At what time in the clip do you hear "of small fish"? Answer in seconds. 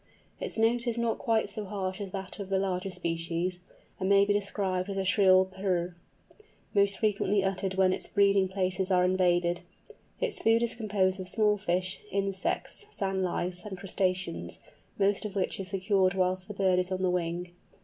11.19-11.99